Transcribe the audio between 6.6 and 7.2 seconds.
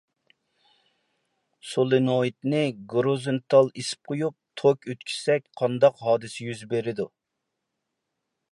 بېرىدۇ؟